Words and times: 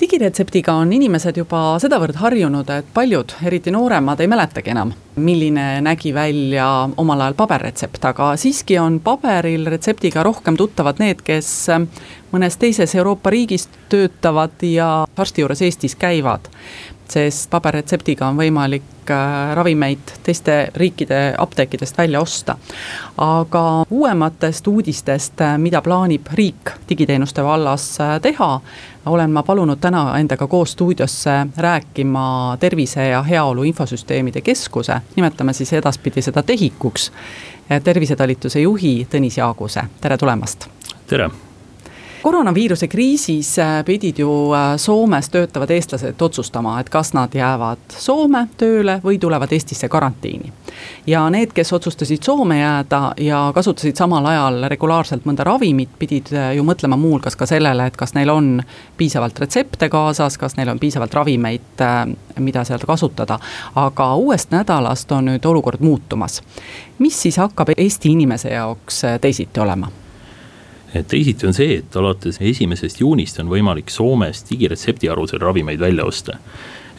digiretseptiga 0.00 0.72
on 0.80 0.92
inimesed 0.96 1.36
juba 1.36 1.76
sedavõrd 1.82 2.16
harjunud, 2.20 2.70
et 2.72 2.88
paljud, 2.94 3.34
eriti 3.46 3.72
nooremad, 3.74 4.20
ei 4.20 4.30
mäletagi 4.30 4.72
enam, 4.72 4.94
milline 5.20 5.66
nägi 5.84 6.14
välja 6.16 6.66
omal 7.00 7.26
ajal 7.26 7.36
paberretsept, 7.38 8.04
aga 8.08 8.32
siiski 8.40 8.78
on 8.80 9.00
paberil 9.04 9.68
retseptiga 9.70 10.24
rohkem 10.26 10.56
tuttavad 10.56 11.02
need, 11.02 11.20
kes 11.26 11.52
mõnes 12.32 12.56
teises 12.60 12.94
Euroopa 12.96 13.32
riigis 13.34 13.68
töötavad 13.92 14.64
ja 14.64 14.90
arsti 15.16 15.44
juures 15.44 15.62
Eestis 15.66 15.98
käivad 16.00 16.48
sest 17.10 17.50
paberretseptiga 17.50 18.28
on 18.28 18.38
võimalik 18.38 19.10
äh, 19.10 19.54
ravimeid 19.56 20.12
teiste 20.22 20.70
riikide 20.74 21.34
apteekidest 21.38 21.98
välja 21.98 22.20
osta. 22.20 22.56
aga 23.16 23.84
uuematest 23.90 24.66
uudistest, 24.66 25.40
äh, 25.40 25.58
mida 25.58 25.82
plaanib 25.82 26.26
riik 26.32 26.70
digiteenuste 26.88 27.44
vallas 27.44 28.00
äh, 28.00 28.20
teha, 28.20 28.60
olen 29.06 29.30
ma 29.30 29.42
palunud 29.42 29.80
täna 29.80 30.18
endaga 30.18 30.46
koos 30.46 30.72
stuudiosse 30.72 31.46
rääkima 31.56 32.56
Tervise 32.60 33.08
ja 33.08 33.22
Heaolu 33.22 33.62
Infosüsteemide 33.62 34.40
Keskuse, 34.40 35.00
nimetame 35.16 35.52
siis 35.52 35.72
edaspidi 35.72 36.22
seda 36.22 36.42
TEHIK-uks, 36.42 37.12
tervisetalituse 37.84 38.60
juhi 38.60 39.06
Tõnis 39.10 39.38
Jaaguse, 39.38 39.88
tere 40.00 40.18
tulemast! 40.18 40.68
tere! 41.06 41.30
Koroonaviiruse 42.22 42.88
kriisis 42.88 43.58
äh, 43.58 43.84
pidid 43.84 44.18
ju 44.18 44.52
äh, 44.52 44.76
Soomes 44.76 45.28
töötavad 45.28 45.70
eestlased 45.70 46.22
otsustama, 46.22 46.80
et 46.80 46.88
kas 46.88 47.12
nad 47.16 47.34
jäävad 47.34 47.94
Soome 47.96 48.46
tööle 48.56 48.98
või 49.04 49.18
tulevad 49.18 49.52
Eestisse 49.52 49.88
karantiini. 49.88 50.52
ja 51.06 51.30
need, 51.30 51.52
kes 51.54 51.72
otsustasid 51.72 52.22
Soome 52.22 52.60
jääda 52.60 53.12
ja 53.16 53.52
kasutasid 53.54 53.96
samal 53.96 54.26
ajal 54.26 54.68
regulaarselt 54.68 55.24
mõnda 55.24 55.44
ravimit, 55.44 55.96
pidid 55.98 56.32
äh, 56.32 56.52
ju 56.56 56.64
mõtlema 56.64 56.96
muuhulgas 56.96 57.36
ka 57.36 57.46
sellele, 57.46 57.86
et 57.86 57.96
kas 57.96 58.14
neil 58.14 58.30
on 58.30 58.62
piisavalt 58.96 59.38
retsepte 59.38 59.88
kaasas, 59.88 60.38
kas 60.38 60.56
neil 60.56 60.68
on 60.68 60.78
piisavalt 60.78 61.14
ravimeid, 61.14 61.84
mida 62.38 62.64
seal 62.64 62.84
kasutada. 62.86 63.38
aga 63.74 64.14
uuest 64.14 64.50
nädalast 64.50 65.12
on 65.12 65.24
nüüd 65.24 65.46
olukord 65.46 65.80
muutumas. 65.80 66.42
mis 66.98 67.22
siis 67.22 67.36
hakkab 67.36 67.68
Eesti 67.76 68.12
inimese 68.12 68.48
jaoks 68.48 69.02
teisiti 69.20 69.60
olema? 69.60 69.88
Teisiti 71.08 71.46
on 71.46 71.54
see, 71.54 71.78
et 71.80 71.96
alates 71.96 72.40
esimesest 72.42 73.00
juunist 73.00 73.38
on 73.42 73.50
võimalik 73.50 73.92
Soomes 73.94 74.42
digiretsepti 74.48 75.10
alusel 75.10 75.42
ravimeid 75.42 75.80
välja 75.80 76.04
osta. 76.04 76.38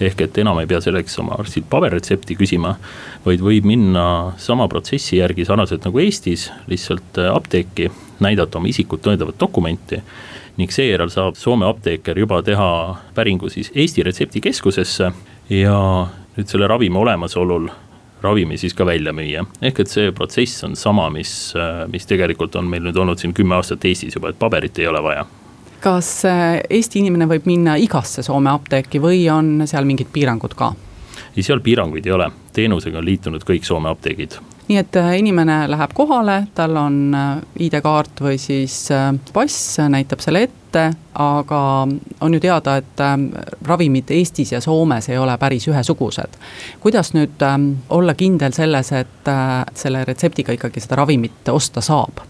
ehk 0.02 0.22
et 0.22 0.38
enam 0.42 0.58
ei 0.58 0.66
pea 0.66 0.80
selleks 0.82 1.20
oma 1.22 1.36
arstilt 1.38 1.68
paberretsepti 1.70 2.34
küsima, 2.36 2.72
vaid 3.26 3.42
võib 3.46 3.68
minna 3.70 4.34
sama 4.42 4.66
protsessi 4.68 5.20
järgi 5.20 5.46
sarnaselt 5.46 5.86
nagu 5.86 6.00
Eestis, 6.00 6.48
lihtsalt 6.68 7.20
äh, 7.22 7.30
apteeki, 7.36 7.92
näidata 8.20 8.58
oma 8.58 8.72
isikut 8.72 9.04
tõendavat 9.06 9.38
dokumenti 9.40 10.02
ning 10.58 10.74
seejärel 10.74 11.12
saab 11.14 11.38
Soome 11.38 11.68
apteeker 11.70 12.18
juba 12.18 12.42
teha 12.42 12.72
päringu 13.16 13.50
siis 13.50 13.72
Eesti 13.76 14.04
retseptikeskusesse 14.04 15.12
ja 15.50 15.78
nüüd 16.38 16.48
selle 16.50 16.68
ravimi 16.68 16.98
olemasolul 16.98 17.70
ravimi 18.22 18.58
siis 18.58 18.74
ka 18.78 18.86
välja 18.86 19.14
müüa. 19.14 19.46
ehk 19.62 19.80
et 19.80 19.90
see 19.90 20.12
protsess 20.12 20.64
on 20.64 20.76
sama, 20.76 21.10
mis, 21.10 21.54
mis 21.92 22.06
tegelikult 22.06 22.56
on 22.56 22.70
meil 22.70 22.84
nüüd 22.86 22.98
olnud 22.98 23.20
siin 23.20 23.34
kümme 23.34 23.56
aastat 23.56 23.86
Eestis 23.86 24.16
juba, 24.16 24.30
et 24.30 24.40
paberit 24.40 24.80
ei 24.80 24.88
ole 24.88 25.04
vaja 25.04 25.26
kas 25.82 26.10
äh, 26.30 26.62
Eesti 26.70 27.02
inimene 27.02 27.26
võib 27.30 27.48
minna 27.50 27.76
igasse 27.82 28.24
Soome 28.26 28.52
apteeki 28.54 29.02
või 29.02 29.26
on 29.34 29.66
seal 29.70 29.88
mingid 29.90 30.12
piirangud 30.14 30.54
ka? 30.58 30.72
ei, 31.36 31.44
seal 31.44 31.62
piiranguid 31.64 32.06
ei 32.06 32.14
ole, 32.14 32.30
teenusega 32.54 33.00
on 33.02 33.08
liitunud 33.08 33.46
kõik 33.48 33.66
Soome 33.66 33.90
apteegid. 33.92 34.38
Nii 34.72 34.80
et 34.80 34.96
äh, 34.96 35.12
inimene 35.20 35.66
läheb 35.68 35.94
kohale, 35.98 36.46
tal 36.56 36.80
on 36.80 36.98
äh, 37.18 37.30
ID-kaart 37.68 38.24
või 38.24 38.40
siis 38.40 38.88
pass, 39.36 39.78
näitab 39.92 40.24
selle 40.24 40.48
ette 40.48 40.90
aga 41.20 41.88
on 42.22 42.34
ju 42.34 42.40
teada, 42.40 42.78
et 42.80 43.02
ravimid 43.68 44.12
Eestis 44.16 44.54
ja 44.54 44.62
Soomes 44.64 45.10
ei 45.10 45.18
ole 45.18 45.38
päris 45.38 45.68
ühesugused. 45.68 46.38
kuidas 46.80 47.14
nüüd 47.14 47.44
ähm, 47.44 47.72
olla 47.90 48.14
kindel 48.14 48.56
selles, 48.56 48.92
et 48.92 49.28
äh, 49.28 49.66
selle 49.76 50.06
retseptiga 50.08 50.56
ikkagi 50.56 50.80
seda 50.80 51.02
ravimit 51.04 51.52
osta 51.52 51.82
saab? 51.82 52.24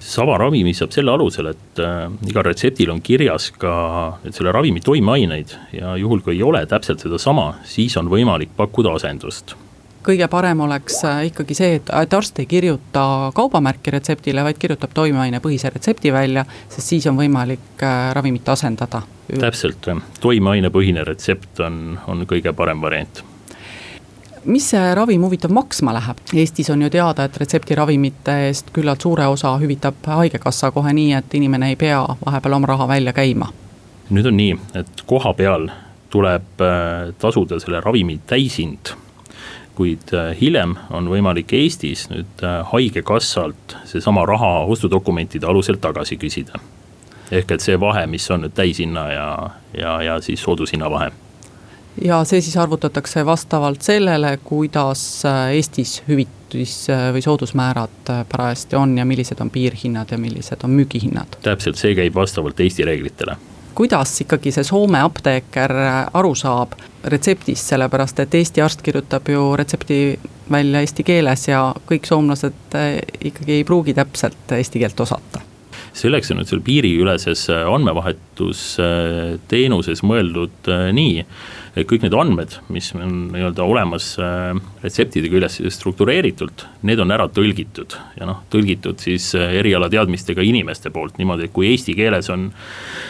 sama 0.00 0.38
ravimi 0.38 0.72
saab 0.74 0.92
selle 0.94 1.10
alusel, 1.10 1.50
et 1.50 1.82
äh, 1.82 2.06
igal 2.30 2.46
retseptil 2.46 2.90
on 2.94 3.02
kirjas 3.02 3.50
ka 3.58 4.18
selle 4.30 4.52
ravimi 4.52 4.80
toimeaineid 4.80 5.56
ja 5.72 5.96
juhul, 5.96 6.20
kui 6.20 6.36
ei 6.36 6.42
ole 6.42 6.66
täpselt 6.66 7.02
sedasama, 7.02 7.54
siis 7.64 7.96
on 7.96 8.08
võimalik 8.08 8.54
pakkuda 8.56 8.94
asendust 8.94 9.56
kõige 10.02 10.28
parem 10.28 10.60
oleks 10.60 11.02
äh, 11.04 11.22
ikkagi 11.30 11.54
see, 11.54 11.78
et, 11.78 11.90
et 12.02 12.14
arst 12.14 12.38
ei 12.38 12.46
kirjuta 12.46 13.04
kaubamärki 13.34 13.92
retseptile, 13.94 14.44
vaid 14.46 14.58
kirjutab 14.60 14.94
toimeainepõhise 14.96 15.72
retsepti 15.74 16.12
välja, 16.12 16.44
sest 16.68 16.94
siis 16.94 17.06
on 17.10 17.18
võimalik 17.18 17.82
äh, 17.82 18.10
ravimit 18.16 18.48
asendada. 18.48 19.02
täpselt, 19.28 19.90
toimeainepõhine 20.20 21.04
retsept 21.04 21.60
on, 21.60 21.98
on 22.06 22.24
kõige 22.28 22.52
parem 22.56 22.80
variant 22.82 23.24
mis 24.48 24.70
see 24.70 24.94
ravim 24.94 25.24
huvitav 25.26 25.52
maksma 25.52 25.92
läheb? 25.92 26.20
Eestis 26.32 26.70
on 26.70 26.82
ju 26.82 26.90
teada, 26.90 27.26
et 27.26 27.36
retseptiravimite 27.36 28.36
eest 28.46 28.70
küllalt 28.72 29.02
suure 29.04 29.26
osa 29.28 29.56
hüvitab 29.60 30.06
haigekassa 30.06 30.70
kohe 30.72 30.92
nii, 30.96 31.12
et 31.18 31.34
inimene 31.34 31.72
ei 31.72 31.76
pea 31.76 32.00
vahepeal 32.24 32.56
oma 32.56 32.70
raha 32.70 32.88
välja 32.88 33.12
käima. 33.12 33.52
nüüd 34.10 34.26
on 34.30 34.38
nii, 34.40 34.54
et 34.80 35.04
koha 35.06 35.34
peal 35.36 35.68
tuleb 36.08 36.64
äh, 36.64 37.12
tasuda 37.20 37.58
selle 37.60 37.82
ravimi 37.84 38.20
täishind 38.26 38.94
kuid 39.78 40.10
äh, 40.16 40.32
hiljem 40.40 40.74
on 40.90 41.06
võimalik 41.10 41.52
Eestis 41.54 42.08
nüüd 42.10 42.42
äh, 42.42 42.58
haigekassalt 42.72 43.76
seesama 43.86 44.24
raha 44.26 44.64
ostudokumentide 44.74 45.46
alusel 45.46 45.78
tagasi 45.82 46.18
küsida. 46.18 46.58
ehk 47.30 47.50
et 47.52 47.60
see 47.60 47.76
vahe, 47.80 48.06
mis 48.08 48.24
on 48.32 48.46
nüüd 48.46 48.54
täishinna 48.56 49.04
ja, 49.12 49.28
ja, 49.76 49.94
ja 50.02 50.20
siis 50.24 50.42
soodushinna 50.42 50.90
vahe 50.90 51.10
ja 52.04 52.22
see 52.24 52.40
siis 52.40 52.56
arvutatakse 52.56 53.26
vastavalt 53.26 53.82
sellele, 53.86 54.38
kuidas 54.44 55.04
äh, 55.28 55.52
Eestis 55.58 56.00
hüvitis 56.08 56.88
või 57.12 57.22
soodusmäärad 57.22 58.10
parajasti 58.32 58.76
on 58.80 58.96
ja 58.98 59.04
millised 59.04 59.40
on 59.44 59.50
piirhinnad 59.52 60.10
ja 60.10 60.18
millised 60.18 60.64
on 60.64 60.74
müügihinnad. 60.74 61.38
täpselt, 61.44 61.78
see 61.78 61.94
käib 61.94 62.18
vastavalt 62.18 62.60
Eesti 62.60 62.88
reeglitele 62.88 63.36
kuidas 63.78 64.20
ikkagi 64.24 64.50
see 64.50 64.66
Soome 64.66 64.98
apteeker 65.06 65.72
aru 66.18 66.34
saab 66.34 66.74
retseptist, 67.04 67.70
sellepärast 67.70 68.24
et 68.24 68.34
Eesti 68.34 68.62
arst 68.64 68.82
kirjutab 68.82 69.28
ju 69.30 69.44
retsepti 69.56 70.18
välja 70.50 70.82
eesti 70.82 71.04
keeles 71.06 71.46
ja 71.48 71.60
kõik 71.86 72.08
soomlased 72.08 72.74
eh, 72.74 72.98
ikkagi 73.30 73.60
ei 73.60 73.68
pruugi 73.68 73.94
täpselt 73.94 74.56
eesti 74.58 74.82
keelt 74.82 75.00
osata 75.06 75.47
selleks 75.98 76.30
on 76.32 76.38
nüüd 76.40 76.48
seal 76.50 76.62
piiriüleses 76.66 77.40
andmevahetusteenuses 77.58 80.00
mõeldud 80.06 80.56
eh, 80.70 80.92
nii, 80.94 81.14
et 81.78 81.86
kõik 81.88 82.04
need 82.04 82.14
andmed, 82.16 82.56
mis 82.72 82.90
on 82.96 83.28
nii-öelda 83.32 83.64
olemas 83.66 84.10
äh, 84.22 84.50
retseptide 84.82 85.30
küljes 85.30 85.58
struktureeritult, 85.74 86.64
need 86.88 87.00
on 87.02 87.14
ära 87.14 87.28
tõlgitud 87.32 87.96
ja 88.18 88.28
noh, 88.28 88.42
tõlgitud 88.52 89.00
siis 89.02 89.30
äh, 89.38 89.54
erialateadmistega 89.60 90.44
inimeste 90.46 90.92
poolt 90.94 91.18
niimoodi, 91.20 91.48
et 91.48 91.54
kui 91.54 91.70
eesti 91.72 91.96
keeles 91.98 92.30
on 92.34 92.50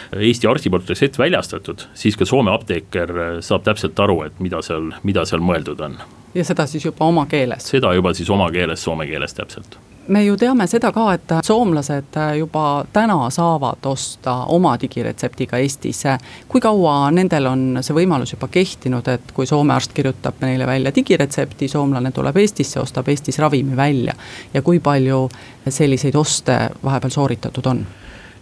Eesti 0.09 0.47
arsti 0.49 0.71
poolt 0.73 0.89
retsept 0.89 1.19
väljastatud, 1.21 1.83
siis 1.97 2.15
ka 2.17 2.25
Soome 2.29 2.53
apteeker 2.53 3.13
äh, 3.13 3.35
saab 3.45 3.65
täpselt 3.67 3.99
aru, 4.01 4.23
et 4.27 4.41
mida 4.43 4.61
seal, 4.65 4.91
mida 5.05 5.25
seal 5.29 5.43
mõeldud 5.45 5.81
on. 5.85 5.99
ja 6.35 6.45
seda 6.45 6.67
siis 6.69 6.85
juba 6.85 7.09
oma 7.09 7.25
keeles? 7.29 7.69
seda 7.73 7.93
juba 7.97 8.13
siis 8.17 8.29
oma 8.33 8.49
keeles, 8.53 8.83
soome 8.83 9.07
keeles 9.09 9.37
täpselt 9.37 9.79
me 10.09 10.23
ju 10.25 10.37
teame 10.37 10.67
seda 10.67 10.91
ka, 10.91 11.05
et 11.13 11.31
soomlased 11.45 12.17
juba 12.37 12.65
täna 12.93 13.29
saavad 13.33 13.85
osta 13.85 14.35
oma 14.53 14.75
digiretseptiga 14.81 15.57
Eestis. 15.57 16.03
kui 16.47 16.61
kaua 16.61 17.11
nendel 17.11 17.45
on 17.45 17.79
see 17.81 17.95
võimalus 17.95 18.33
juba 18.33 18.47
kehtinud, 18.51 19.07
et 19.07 19.31
kui 19.33 19.47
Soome 19.49 19.73
arst 19.73 19.93
kirjutab 19.93 20.41
neile 20.41 20.67
välja 20.67 20.91
digiretsepti, 20.95 21.67
soomlane 21.67 22.11
tuleb 22.11 22.37
Eestisse, 22.37 22.79
ostab 22.79 23.07
Eestis 23.07 23.39
ravimi 23.39 23.77
välja 23.77 24.13
ja 24.53 24.61
kui 24.61 24.79
palju 24.79 25.29
selliseid 25.69 26.15
oste 26.15 26.59
vahepeal 26.83 27.13
sooritatud 27.13 27.65
on? 27.65 27.85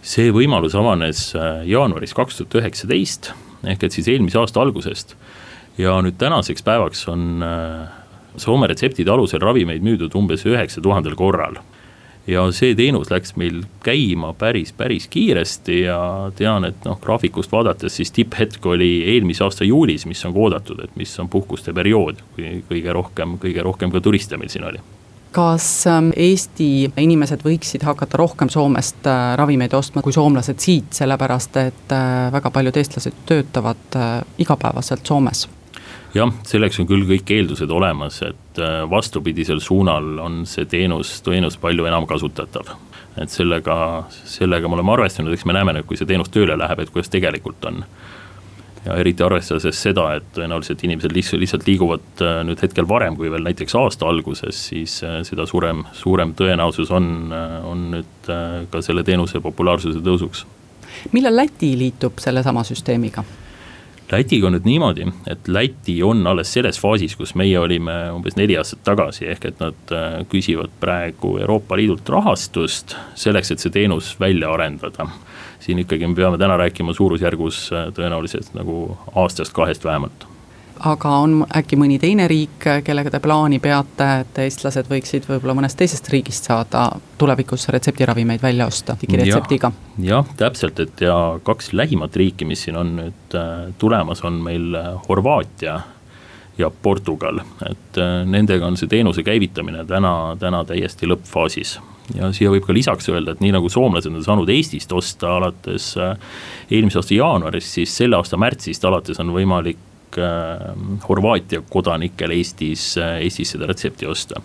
see 0.02 0.30
võimalus 0.32 0.76
avanes 0.78 1.32
äh, 1.36 1.64
jaanuaris 1.66 2.14
kaks 2.14 2.38
tuhat 2.38 2.60
üheksateist 2.62 3.32
ehk 3.66 3.82
et 3.82 3.92
siis 3.92 4.08
eelmise 4.08 4.38
aasta 4.38 4.62
algusest 4.62 5.16
ja 5.78 5.96
nüüd 6.02 6.18
tänaseks 6.18 6.62
päevaks 6.62 7.02
on 7.10 7.42
äh, 7.42 7.88
Soome 8.38 8.68
retseptide 8.70 9.10
alusel 9.12 9.42
ravimeid 9.42 9.84
müüdud 9.84 10.14
umbes 10.18 10.46
üheksa 10.46 10.82
tuhandel 10.84 11.16
korral. 11.18 11.60
ja 12.28 12.42
see 12.52 12.74
teenus 12.76 13.08
läks 13.08 13.32
meil 13.40 13.62
käima 13.80 14.34
päris, 14.36 14.74
päris 14.76 15.06
kiiresti 15.08 15.78
ja 15.86 16.00
tean, 16.36 16.66
et 16.68 16.84
noh, 16.84 16.98
graafikust 17.00 17.52
vaadates 17.52 17.96
siis 17.96 18.12
tipphetk 18.12 18.66
oli 18.66 18.90
eelmise 19.14 19.46
aasta 19.46 19.64
juulis, 19.64 20.04
mis 20.06 20.24
on 20.28 20.36
ka 20.36 20.44
oodatud, 20.44 20.84
et 20.84 20.96
mis 20.96 21.14
on 21.20 21.32
puhkuste 21.32 21.72
periood, 21.72 22.20
kui 22.36 22.60
kõige 22.68 22.92
rohkem, 22.92 23.38
kõige 23.40 23.64
rohkem 23.64 23.94
ka 23.94 24.04
turiste 24.04 24.36
meil 24.36 24.52
siin 24.52 24.68
oli 24.68 24.84
kas 25.32 25.86
ähm, 25.86 26.10
Eesti 26.16 26.88
inimesed 26.96 27.44
võiksid 27.44 27.84
hakata 27.86 28.18
rohkem 28.20 28.50
Soomest 28.52 29.06
äh, 29.06 29.34
ravimeid 29.38 29.74
ostma 29.76 30.02
kui 30.02 30.14
soomlased 30.14 30.60
siit, 30.62 30.90
sellepärast 30.96 31.60
et 31.60 31.94
äh, 31.94 32.32
väga 32.32 32.50
paljud 32.54 32.80
eestlased 32.80 33.24
töötavad 33.28 33.98
äh, 33.98 34.18
igapäevaselt 34.38 35.06
Soomes? 35.06 35.46
Jah, 36.18 36.34
selleks 36.48 36.80
on 36.82 36.88
küll 36.90 37.06
kõik 37.08 37.30
eeldused 37.36 37.70
olemas, 37.70 38.20
et 38.26 38.60
vastupidisel 38.90 39.62
suunal 39.62 40.18
on 40.24 40.42
see 40.50 40.66
teenus, 40.68 41.18
teenus 41.26 41.58
palju 41.60 41.86
enam 41.88 42.06
kasutatav. 42.10 42.74
et 43.18 43.30
sellega, 43.30 44.04
sellega 44.10 44.68
me 44.68 44.76
oleme 44.78 44.92
arvestanud, 44.92 45.32
eks 45.34 45.46
me 45.48 45.56
näeme 45.56 45.74
nüüd, 45.74 45.86
kui 45.88 45.98
see 45.98 46.06
teenus 46.06 46.30
tööle 46.30 46.54
läheb, 46.58 46.84
et 46.84 46.90
kuidas 46.94 47.10
tegelikult 47.10 47.64
on 47.66 47.82
ja 48.88 48.96
eriti 48.96 49.24
arvestades 49.24 49.80
seda, 49.82 50.06
et 50.18 50.28
tõenäoliselt 50.36 50.82
inimesed 50.86 51.12
lihtsalt, 51.14 51.42
lihtsalt 51.42 51.66
liiguvad 51.68 52.22
äh, 52.24 52.38
nüüd 52.48 52.62
hetkel 52.62 52.88
varem 52.88 53.16
kui 53.18 53.30
veel 53.32 53.44
näiteks 53.46 53.76
aasta 53.78 54.08
alguses, 54.08 54.60
siis 54.70 54.98
äh, 55.06 55.20
seda 55.28 55.46
suurem, 55.48 55.84
suurem 55.96 56.34
tõenäosus 56.38 56.92
on, 56.94 57.10
äh, 57.34 57.58
on 57.68 57.88
nüüd 57.96 58.30
ka 58.72 58.82
selle 58.84 59.04
teenuse 59.04 59.40
populaarsuse 59.44 60.02
tõusuks. 60.04 60.44
millal 61.12 61.36
Läti 61.36 61.72
liitub 61.78 62.20
sellesama 62.22 62.64
süsteemiga? 62.64 63.24
Lätiga 64.08 64.48
on 64.48 64.54
nüüd 64.56 64.64
niimoodi, 64.64 65.04
et 65.28 65.48
Läti 65.52 65.98
on 66.02 66.22
alles 66.26 66.52
selles 66.54 66.78
faasis, 66.80 67.12
kus 67.18 67.34
meie 67.36 67.58
olime 67.60 67.96
umbes 68.14 68.38
neli 68.38 68.56
aastat 68.56 68.80
tagasi, 68.86 69.26
ehk 69.34 69.44
et 69.50 69.60
nad 69.60 69.92
küsivad 70.32 70.72
praegu 70.80 71.34
Euroopa 71.42 71.76
Liidult 71.76 72.08
rahastust 72.08 72.96
selleks, 73.20 73.52
et 73.52 73.60
see 73.60 73.74
teenus 73.74 74.14
välja 74.20 74.48
arendada. 74.54 75.10
Siin 75.60 75.82
ikkagi 75.84 76.08
me 76.08 76.16
peame 76.16 76.40
täna 76.40 76.56
rääkima 76.56 76.94
suurusjärgus 76.96 77.68
äh, 77.74 77.88
tõenäoliselt 77.92 78.54
nagu 78.56 78.96
aastast-kahest 79.12 79.84
vähemalt 79.84 80.28
aga 80.86 81.12
on 81.24 81.42
äkki 81.56 81.78
mõni 81.80 81.98
teine 82.02 82.28
riik, 82.30 82.62
kellega 82.84 83.12
te 83.12 83.20
plaani 83.22 83.58
peate, 83.62 84.08
et 84.22 84.40
eestlased 84.44 84.88
võiksid 84.90 85.28
võib-olla 85.28 85.56
mõnest 85.58 85.78
teisest 85.80 86.08
riigist 86.12 86.48
saada 86.48 86.88
tulevikus 87.18 87.68
retseptiravimeid 87.74 88.42
välja 88.42 88.68
osta 88.70 88.96
digiretseptiga 89.00 89.72
ja,? 89.98 90.08
jah, 90.12 90.32
täpselt, 90.38 90.80
et 90.84 91.04
ja 91.04 91.18
kaks 91.44 91.72
lähimat 91.72 92.16
riiki, 92.16 92.48
mis 92.48 92.66
siin 92.66 92.78
on 92.78 92.96
nüüd 93.00 93.38
äh, 93.38 93.68
tulemas, 93.78 94.24
on 94.24 94.40
meil 94.44 94.74
äh, 94.78 94.90
Horvaatia 95.08 95.80
ja 96.58 96.70
Portugal, 96.82 97.38
et 97.68 98.00
nendega 98.26 98.66
on 98.66 98.74
see 98.76 98.90
teenuse 98.90 99.22
käivitamine 99.22 99.84
täna, 99.86 100.34
täna 100.42 100.64
täiesti 100.66 101.06
lõppfaasis 101.06 101.76
ja 102.16 102.30
siia 102.34 102.52
võib 102.52 102.66
ka 102.66 102.74
lisaks 102.76 103.08
öelda, 103.10 103.34
et 103.34 103.42
nii 103.44 103.52
nagu 103.54 103.68
soomlased 103.72 104.12
on 104.12 104.24
saanud 104.24 104.48
Eestist 104.52 104.92
osta 104.96 105.34
alates 105.36 105.90
äh, 106.00 106.16
eelmise 106.70 107.00
aasta 107.00 107.16
jaanuarist, 107.16 107.74
siis 107.78 107.94
selle 108.00 108.18
aasta 108.18 108.38
märtsist 108.40 108.84
alates 108.88 109.20
on 109.22 109.32
võimalik 109.34 109.78
äh, 109.78 109.87
Horvaatia 111.08 111.62
kodanikel 111.70 112.32
Eestis, 112.36 112.94
äh, 112.96 113.18
Eestis 113.24 113.56
seda 113.56 113.68
retsepti 113.68 114.08
osta 114.08 114.40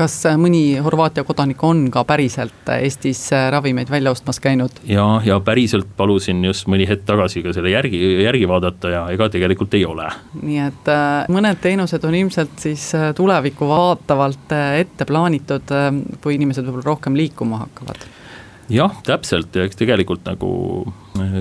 kas 0.00 0.14
mõni 0.40 0.78
Horvaatia 0.80 1.24
kodanik 1.28 1.60
on 1.66 1.82
ka 1.92 2.04
päriselt 2.08 2.68
Eestis 2.72 3.26
ravimeid 3.52 3.90
välja 3.92 4.12
ostmas 4.14 4.40
käinud? 4.40 4.80
ja, 4.88 5.04
ja 5.24 5.40
päriselt 5.44 5.88
palusin 5.96 6.44
just 6.44 6.70
mõni 6.72 6.86
hetk 6.88 7.04
tagasi 7.08 7.42
ka 7.44 7.54
selle 7.56 7.72
järgi, 7.74 8.00
järgi 8.24 8.48
vaadata 8.48 8.94
ja 8.94 9.02
ega 9.12 9.28
tegelikult 9.32 9.74
ei 9.76 9.84
ole. 9.88 10.08
nii 10.40 10.62
et 10.64 10.92
äh, 10.92 11.28
mõned 11.32 11.60
teenused 11.60 12.06
on 12.08 12.16
ilmselt 12.16 12.56
siis 12.62 12.86
äh, 12.96 13.10
tulevikku 13.16 13.68
vaatavalt 13.68 14.56
äh, 14.56 14.80
ette 14.84 15.04
plaanitud, 15.08 15.76
kui 16.22 16.38
inimesed 16.38 16.64
võib-olla 16.64 16.92
rohkem 16.92 17.18
liikuma 17.18 17.64
hakkavad 17.66 18.08
jah, 18.70 18.96
täpselt 19.06 19.56
ja 19.56 19.66
eks 19.66 19.78
tegelikult 19.80 20.24
nagu 20.28 20.50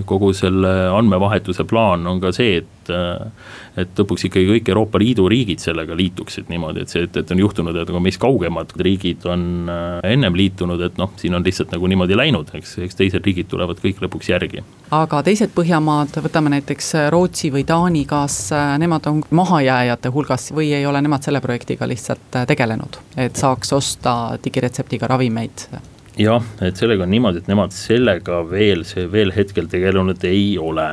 kogu 0.05 0.31
selle 0.33 0.71
andmevahetuse 0.93 1.65
plaan 1.69 2.07
on 2.07 2.21
ka 2.21 2.31
see, 2.35 2.59
et 2.61 2.91
eh, 2.93 3.49
et 3.79 3.99
lõpuks 4.01 4.25
ikkagi 4.27 4.47
kõik 4.49 4.69
Euroopa 4.73 4.99
Liidu 4.99 5.27
riigid 5.31 5.61
sellega 5.63 5.95
liituksid 5.95 6.49
niimoodi, 6.51 6.83
et 6.83 6.91
see, 6.91 7.05
et, 7.07 7.19
et 7.21 7.31
on 7.31 7.39
juhtunud, 7.39 7.77
et 7.77 7.87
nagu 7.87 8.01
meist 8.03 8.19
kaugemad 8.21 8.73
riigid 8.79 9.27
on 9.29 9.43
eh, 9.71 10.11
ennem 10.13 10.35
liitunud, 10.35 10.81
et 10.87 10.97
noh, 10.99 11.13
siin 11.21 11.37
on 11.37 11.45
lihtsalt 11.45 11.71
nagu 11.75 11.91
niimoodi 11.91 12.17
läinud, 12.17 12.51
eks, 12.59 12.77
eks 12.85 12.99
teised 12.99 13.25
riigid 13.25 13.49
tulevad 13.51 13.79
kõik 13.83 14.01
lõpuks 14.05 14.31
järgi. 14.33 14.63
aga 14.95 15.21
teised 15.25 15.53
Põhjamaad, 15.55 16.19
võtame 16.23 16.53
näiteks 16.55 16.93
Rootsi 17.13 17.51
või 17.53 17.65
Taani, 17.67 18.05
kas 18.09 18.49
nemad 18.79 19.07
on 19.11 19.21
mahajääjate 19.35 20.11
hulgas 20.13 20.49
või 20.55 20.73
ei 20.77 20.85
ole 20.85 21.01
nemad 21.03 21.25
selle 21.25 21.41
projektiga 21.43 21.87
lihtsalt 21.89 22.41
tegelenud, 22.47 22.99
et 23.17 23.39
saaks 23.39 23.73
osta 23.75 24.17
digiretseptiga 24.43 25.09
ravimeid? 25.09 25.69
Jah, 26.19 26.43
et 26.65 26.79
sellega 26.79 27.05
on 27.05 27.13
niimoodi, 27.13 27.41
et 27.41 27.47
nemad 27.49 27.73
sellega 27.75 28.41
veel, 28.49 28.83
see 28.87 29.07
veel 29.11 29.31
hetkel 29.35 29.69
tegelenud 29.71 30.23
ei 30.27 30.57
ole. 30.61 30.91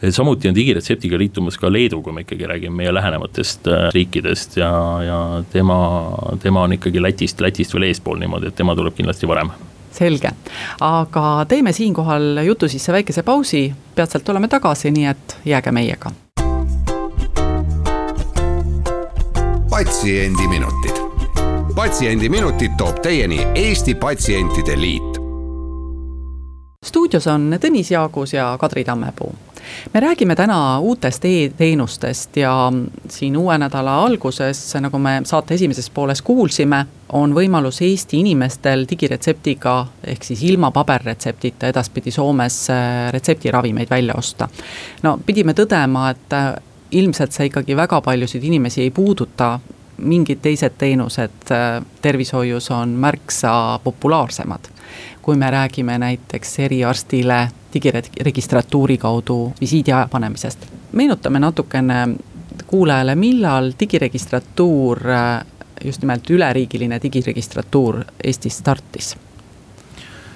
Samuti 0.00 0.48
on 0.48 0.54
digiretseptiga 0.56 1.18
liitumas 1.20 1.58
ka 1.60 1.68
Leedu, 1.68 1.98
kui 2.00 2.14
me 2.16 2.22
ikkagi 2.24 2.46
räägime 2.48 2.78
meie 2.78 2.94
lähenevatest 2.94 3.68
äh, 3.68 3.90
riikidest 3.92 4.56
ja, 4.56 4.70
ja 5.04 5.18
tema, 5.52 5.76
tema 6.40 6.62
on 6.64 6.72
ikkagi 6.78 7.02
Lätist, 7.02 7.40
Lätist 7.40 7.74
veel 7.76 7.90
eespool 7.90 8.22
niimoodi, 8.22 8.48
et 8.48 8.56
tema 8.56 8.76
tuleb 8.78 8.96
kindlasti 8.96 9.28
varem. 9.28 9.52
Selge, 9.92 10.30
aga 10.86 11.26
teeme 11.50 11.74
siinkohal 11.76 12.40
jutu 12.46 12.68
sisse 12.70 12.94
väikese 12.94 13.26
pausi, 13.26 13.66
peatselt 13.94 14.28
oleme 14.32 14.48
tagasi, 14.48 14.94
nii 14.94 15.06
et 15.12 15.36
jääge 15.44 15.74
meiega. 15.74 16.14
patsiendiminutid 19.70 20.99
patsiendiminutid 21.80 22.70
toob 22.76 22.98
teieni 23.02 23.46
Eesti 23.54 23.94
Patsientide 23.94 24.80
Liit. 24.80 25.16
stuudios 26.84 27.26
on 27.26 27.54
Tõnis 27.62 27.88
Jaagus 27.90 28.34
ja 28.34 28.56
Kadri 28.60 28.84
Tammepuu 28.84 29.32
me 29.94 30.00
räägime 30.00 30.36
täna 30.36 30.58
uutest 30.80 31.24
e-teenustest 31.24 32.36
ja 32.36 32.52
siin 33.08 33.36
uue 33.36 33.56
nädala 33.58 33.96
alguses, 34.04 34.60
nagu 34.80 34.98
me 34.98 35.22
saate 35.24 35.54
esimeses 35.54 35.90
pooles 35.90 36.22
kuulsime, 36.22 36.84
on 37.12 37.32
võimalus 37.34 37.80
Eesti 37.88 38.20
inimestel 38.20 38.84
digiretseptiga 38.90 39.86
ehk 40.04 40.24
siis 40.24 40.44
ilma 40.52 40.70
paberretseptita 40.70 41.72
edaspidi 41.72 42.12
Soomes 42.12 42.62
äh, 42.70 43.08
retseptiravimeid 43.12 43.90
välja 43.90 44.20
osta. 44.20 44.48
no 45.02 45.18
pidime 45.26 45.56
tõdema, 45.56 46.10
et 46.10 46.32
äh, 46.36 46.54
ilmselt 46.90 47.32
see 47.32 47.48
ikkagi 47.48 47.76
väga 47.76 48.04
paljusid 48.04 48.44
inimesi 48.44 48.82
ei 48.82 48.90
puuduta 48.90 49.58
mingid 50.02 50.38
teised 50.42 50.76
teenused 50.78 51.50
äh, 51.50 51.82
tervishoius 52.02 52.70
on 52.70 52.88
märksa 52.88 53.80
populaarsemad. 53.84 54.60
kui 55.22 55.36
me 55.36 55.50
räägime 55.50 55.98
näiteks 55.98 56.58
eriarstile 56.58 57.48
digiregistratuuri 57.74 58.98
kaudu 58.98 59.52
visiidi 59.60 59.92
aja 59.92 60.08
panemisest. 60.10 60.58
meenutame 60.92 61.38
natukene 61.38 62.08
kuulajale, 62.66 63.14
millal 63.14 63.72
digiregistratuur, 63.80 65.10
äh, 65.10 65.46
just 65.84 66.02
nimelt 66.02 66.30
üleriigiline 66.30 67.00
digiregistratuur 67.02 68.04
Eestis 68.24 68.58
startis 68.58 69.16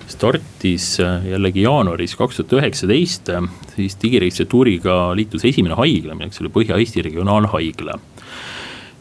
startis 0.07 1.00
äh, 1.00 1.27
jällegi 1.27 1.62
jaanuaris 1.62 2.17
kaks 2.17 2.37
tuhat 2.37 2.53
üheksateist, 2.53 3.31
siis 3.77 3.97
digiregistratuuriga 4.03 5.17
liitus 5.17 5.45
esimene 5.45 5.75
haigla, 5.75 6.15
milleks 6.15 6.41
oli 6.43 6.53
Põhja-Eesti 6.55 7.03
Regionaalhaigla 7.09 7.99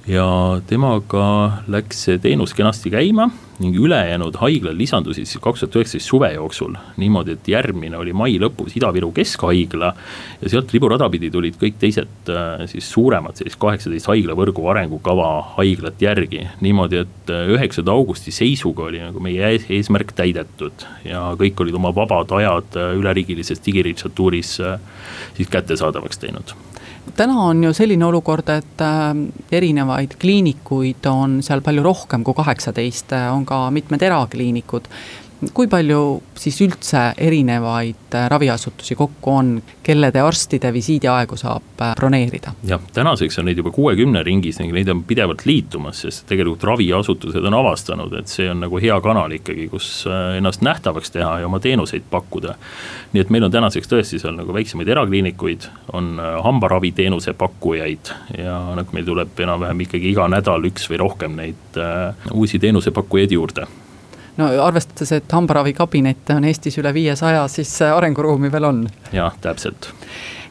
ja 0.07 0.25
temaga 0.67 1.25
läks 1.71 2.05
see 2.07 2.19
teenus 2.19 2.51
kenasti 2.55 2.91
käima 2.91 3.29
ning 3.63 3.77
ülejäänud 3.79 4.35
haiglad 4.41 4.75
lisandusid 4.75 5.29
siis 5.29 5.39
kaks 5.41 5.61
tuhat 5.61 5.77
üheksateist 5.77 6.09
suve 6.09 6.31
jooksul. 6.33 6.73
niimoodi, 6.97 7.37
et 7.37 7.47
järgmine 7.47 7.97
oli 7.97 8.13
mai 8.13 8.35
lõpus 8.41 8.75
Ida-Viru 8.75 9.13
Keskhaigla 9.15 9.93
ja 10.41 10.49
sealt 10.49 10.73
riburada 10.73 11.07
pidi 11.13 11.29
tulid 11.31 11.55
kõik 11.61 11.77
teised 11.79 12.31
äh, 12.33 12.65
siis 12.67 12.89
suuremad 12.91 13.39
sellist 13.39 13.59
kaheksateist 13.61 14.09
haiglavõrgu 14.11 14.67
arengukava 14.73 15.29
haiglat 15.55 16.01
järgi. 16.01 16.47
niimoodi, 16.61 17.05
et 17.05 17.31
äh, 17.31 17.47
üheksanda 17.55 17.95
augusti 17.95 18.35
seisuga 18.35 18.89
oli 18.89 18.99
nagu 19.05 19.23
meie 19.23 19.55
eesmärk 19.69 20.11
täidetud 20.17 20.87
ja 21.07 21.29
kõik 21.39 21.63
olid 21.63 21.79
oma 21.79 21.95
vabad 21.95 22.35
ajad 22.41 22.75
äh, 22.75 22.91
üleriigilises 22.99 23.63
digiregistratuuris 23.63 24.57
siis 25.37 25.49
kättesaadavaks 25.49 26.19
teinud 26.19 26.57
täna 27.15 27.39
on 27.49 27.63
ju 27.63 27.73
selline 27.73 28.05
olukord, 28.05 28.49
et 28.49 28.81
äh, 28.81 29.11
erinevaid 29.51 30.17
kliinikuid 30.21 31.05
on 31.11 31.41
seal 31.45 31.61
palju 31.65 31.83
rohkem 31.83 32.23
kui 32.23 32.37
kaheksateist, 32.37 33.15
on 33.33 33.45
ka 33.45 33.65
mitmed 33.71 34.01
erakliinikud 34.09 34.89
kui 35.53 35.67
palju 35.67 35.99
siis 36.39 36.57
üldse 36.63 37.01
erinevaid 37.21 38.15
äh, 38.15 38.27
raviasutusi 38.31 38.95
kokku 38.95 39.31
on, 39.31 39.51
kellede 39.83 40.21
arstide 40.23 40.71
visiidiaegu 40.73 41.37
saab 41.39 41.81
äh, 41.81 41.93
broneerida? 41.99 42.53
jah, 42.67 42.81
tänaseks 42.93 43.39
on 43.41 43.49
neid 43.49 43.59
juba 43.59 43.73
kuuekümne 43.75 44.23
ringis 44.23 44.59
ning 44.61 44.73
neid 44.75 44.89
on 44.91 45.03
pidevalt 45.07 45.45
liitumas, 45.49 46.03
sest 46.05 46.25
tegelikult 46.29 46.63
raviasutused 46.69 47.45
on 47.49 47.57
avastanud, 47.59 48.15
et 48.19 48.31
see 48.31 48.47
on 48.51 48.63
nagu 48.63 48.79
hea 48.81 48.97
kanal 49.03 49.35
ikkagi, 49.35 49.67
kus 49.73 49.89
äh, 50.07 50.37
ennast 50.39 50.63
nähtavaks 50.65 51.13
teha 51.15 51.39
ja 51.43 51.49
oma 51.49 51.59
teenuseid 51.63 52.07
pakkuda. 52.11 52.55
nii 53.13 53.21
et 53.25 53.33
meil 53.33 53.47
on 53.47 53.53
tänaseks 53.53 53.91
tõesti 53.91 54.21
seal 54.21 54.37
nagu 54.37 54.55
väiksemaid 54.55 54.89
erakliinikuid, 54.95 55.69
on 55.93 56.17
hambaraviteenuse 56.43 57.33
pakkujaid 57.37 58.13
ja 58.37 58.57
nagu 58.77 58.95
meil 58.95 59.05
tuleb 59.05 59.39
enam-vähem 59.45 59.85
ikkagi 59.87 60.13
iga 60.13 60.27
nädal 60.31 60.65
üks 60.69 60.87
või 60.89 60.99
rohkem 61.03 61.37
neid 61.37 61.79
uh, 61.79 62.33
uusi 62.33 62.59
teenusepakkujaid 62.63 63.35
juurde 63.35 63.67
no 64.37 64.49
arvestades, 64.63 65.11
et 65.11 65.31
hambaravikabinette 65.31 66.35
on 66.37 66.45
Eestis 66.49 66.77
üle 66.81 66.93
viiesaja, 66.93 67.47
siis 67.47 67.75
arenguruumi 67.85 68.51
veel 68.51 68.69
on. 68.69 68.87
jah, 69.13 69.35
täpselt 69.41 69.91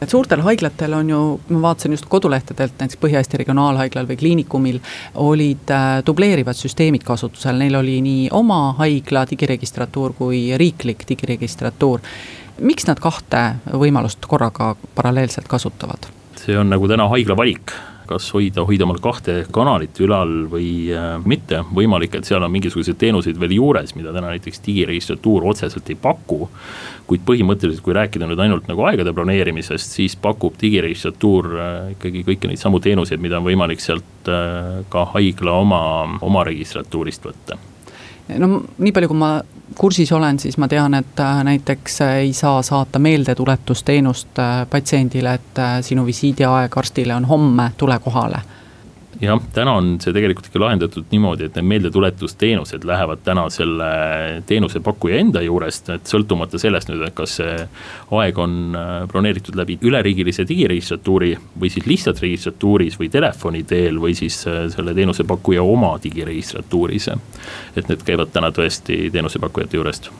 et 0.03 0.11
suurtel 0.11 0.43
haiglatel 0.43 0.93
on 0.97 1.09
ju, 1.09 1.19
ma 1.49 1.61
vaatasin 1.69 1.95
just 1.95 2.07
kodulehtedelt, 2.11 2.75
näiteks 2.79 2.99
Põhja-Eesti 3.01 3.39
Regionaalhaiglal 3.39 4.07
või 4.09 4.17
Kliinikumil 4.19 4.79
olid 5.23 5.71
äh, 5.71 6.01
dubleerivad 6.05 6.59
süsteemid 6.59 7.05
kasutusel, 7.07 7.59
neil 7.61 7.77
oli 7.79 7.99
nii 8.03 8.27
oma 8.35 8.73
haigla 8.79 9.25
digiregistratuur 9.29 10.15
kui 10.17 10.45
riiklik 10.59 11.07
digiregistratuur. 11.09 12.03
miks 12.59 12.87
nad 12.87 12.99
kahte 12.99 13.45
võimalust 13.71 14.27
korraga 14.27 14.75
paralleelselt 14.95 15.47
kasutavad? 15.47 16.11
see 16.43 16.57
on 16.59 16.69
nagu 16.69 16.87
täna 16.87 17.07
haigla 17.07 17.37
valik 17.37 17.71
kas 18.07 18.27
hoida, 18.35 18.63
hoida 18.67 18.85
omal 18.87 18.99
kahte 19.03 19.43
kanalit 19.53 19.99
ülal 20.03 20.31
või 20.51 20.67
äh, 20.93 21.15
mitte, 21.29 21.63
võimalik, 21.75 22.17
et 22.17 22.27
seal 22.27 22.43
on 22.43 22.51
mingisuguseid 22.53 22.99
teenuseid 23.01 23.39
veel 23.41 23.55
juures, 23.57 23.95
mida 23.97 24.13
täna 24.15 24.31
näiteks 24.33 24.63
digiregistratuur 24.65 25.47
otseselt 25.53 25.89
ei 25.89 25.99
paku. 25.99 26.47
kuid 27.07 27.25
põhimõtteliselt, 27.27 27.83
kui 27.83 27.93
rääkida 27.93 28.27
nüüd 28.29 28.39
ainult 28.39 28.67
nagu 28.69 28.85
aegade 28.87 29.11
planeerimisest, 29.13 29.97
siis 29.97 30.15
pakub 30.15 30.55
digiregistratuur 30.61 31.51
äh, 31.57 31.91
ikkagi 31.97 32.23
kõiki 32.29 32.51
neid 32.51 32.61
samu 32.61 32.79
teenuseid, 32.83 33.21
mida 33.21 33.41
on 33.41 33.47
võimalik 33.47 33.83
sealt 33.83 34.31
äh, 34.31 34.81
ka 34.89 35.05
haigla 35.15 35.59
oma, 35.59 35.83
oma 36.21 36.47
registratuurist 36.47 37.27
võtta 37.27 37.59
no 38.39 38.63
nii 38.79 38.93
palju, 38.95 39.11
kui 39.11 39.19
ma 39.19 39.33
kursis 39.77 40.11
olen, 40.11 40.39
siis 40.39 40.57
ma 40.57 40.67
tean, 40.67 40.93
et 40.93 41.19
äh, 41.19 41.43
näiteks 41.43 42.01
äh, 42.01 42.15
ei 42.15 42.33
saa 42.33 42.61
saata 42.61 42.99
meeldetuletusteenust 42.99 44.39
äh, 44.39 44.67
patsiendile, 44.69 45.33
et 45.33 45.63
sinu 45.81 46.05
visiidiaeg 46.05 46.77
arstile 46.77 47.15
on 47.15 47.25
homme, 47.25 47.71
tule 47.77 47.99
kohale 47.99 48.41
jah, 49.21 49.39
täna 49.53 49.75
on 49.79 49.93
see 50.01 50.13
tegelikult 50.15 50.47
ikka 50.49 50.61
lahendatud 50.63 51.11
niimoodi, 51.11 51.47
et 51.47 51.57
need 51.57 51.67
meeldetuletusteenused 51.69 52.85
lähevad 52.87 53.21
täna 53.25 53.45
selle 53.53 53.89
teenusepakkuja 54.49 55.19
enda 55.21 55.43
juurest, 55.45 55.91
et 55.93 56.09
sõltumata 56.09 56.59
sellest 56.61 56.89
nüüd, 56.91 57.03
et 57.07 57.15
kas 57.17 57.37
see 57.39 57.55
aeg 58.19 58.41
on 58.41 58.77
broneeritud 59.11 59.57
läbi 59.59 59.77
üleriigilise 59.85 60.47
digiregistratuuri 60.49 61.33
või 61.59 61.71
siis 61.73 61.87
lihtsalt 61.89 62.21
registratuuris 62.23 62.99
või 62.99 63.11
telefoni 63.13 63.63
teel 63.69 64.01
või 64.01 64.17
siis 64.17 64.41
selle 64.43 64.95
teenusepakkuja 64.97 65.63
oma 65.63 65.95
digiregistratuuris. 66.03 67.09
et 67.75 67.89
need 67.89 68.03
käivad 68.05 68.31
täna 68.33 68.51
tõesti 68.51 69.09
teenusepakkujate 69.11 69.77
juurest 69.77 70.11